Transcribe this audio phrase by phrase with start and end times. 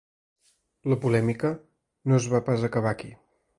[0.93, 1.53] La polèmica
[2.11, 3.15] no es va pas acabar aquí.